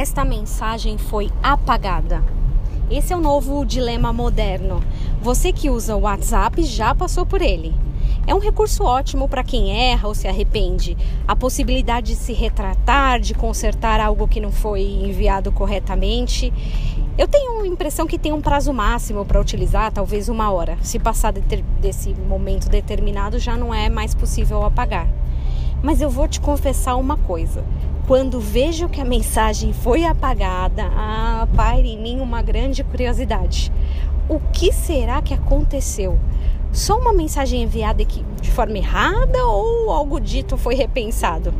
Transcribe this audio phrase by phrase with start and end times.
[0.00, 2.24] esta mensagem foi apagada.
[2.90, 4.82] Esse é o novo dilema moderno.
[5.20, 7.74] Você que usa o WhatsApp já passou por ele.
[8.26, 10.96] É um recurso ótimo para quem erra ou se arrepende.
[11.28, 16.50] A possibilidade de se retratar, de consertar algo que não foi enviado corretamente.
[17.18, 20.78] Eu tenho a impressão que tem um prazo máximo para utilizar, talvez uma hora.
[20.80, 21.30] Se passar
[21.78, 25.06] desse momento determinado, já não é mais possível apagar.
[25.82, 27.62] Mas eu vou te confessar uma coisa.
[28.10, 33.72] Quando vejo que a mensagem foi apagada, ah, paira em mim uma grande curiosidade.
[34.28, 36.18] O que será que aconteceu?
[36.72, 41.54] Só uma mensagem enviada de forma errada ou algo dito foi repensado?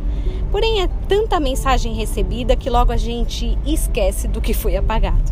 [0.51, 5.31] Porém, é tanta mensagem recebida que logo a gente esquece do que foi apagado.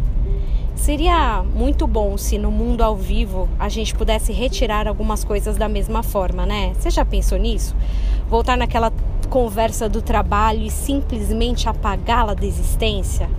[0.73, 5.67] Seria muito bom se no mundo ao vivo a gente pudesse retirar algumas coisas da
[5.67, 6.73] mesma forma, né?
[6.79, 7.75] Você já pensou nisso?
[8.29, 8.89] Voltar naquela
[9.29, 13.29] conversa do trabalho e simplesmente apagá-la da existência?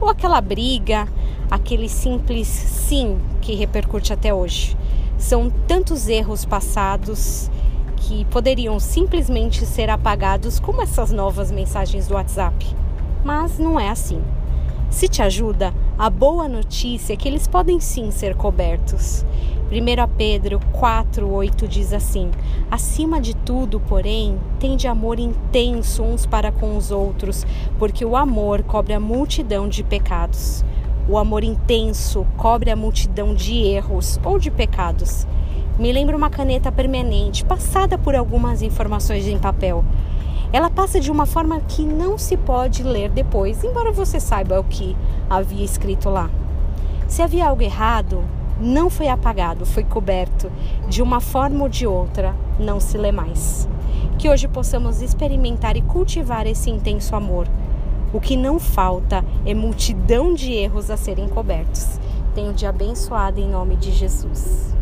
[0.00, 1.06] Ou aquela briga,
[1.50, 4.76] aquele simples sim que repercute até hoje?
[5.18, 7.50] São tantos erros passados
[7.96, 12.66] que poderiam simplesmente ser apagados como essas novas mensagens do WhatsApp.
[13.24, 14.20] Mas não é assim.
[14.90, 19.24] Se te ajuda, a boa notícia é que eles podem sim ser cobertos.
[19.72, 22.30] 1 Pedro 4,8 diz assim:
[22.70, 27.46] Acima de tudo, porém, tende amor intenso uns para com os outros,
[27.78, 30.62] porque o amor cobre a multidão de pecados.
[31.08, 35.26] O amor intenso cobre a multidão de erros ou de pecados.
[35.78, 39.82] Me lembra uma caneta permanente, passada por algumas informações em papel
[40.52, 44.64] ela passa de uma forma que não se pode ler depois, embora você saiba o
[44.64, 44.94] que
[45.30, 46.28] havia escrito lá.
[47.08, 48.22] Se havia algo errado,
[48.62, 50.50] não foi apagado, foi coberto.
[50.88, 53.68] De uma forma ou de outra, não se lê mais.
[54.18, 57.48] Que hoje possamos experimentar e cultivar esse intenso amor.
[58.12, 61.98] O que não falta é multidão de erros a serem cobertos.
[62.34, 64.72] Tenho de abençoado em nome de Jesus.